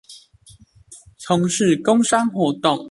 [1.19, 2.79] 從事工商活動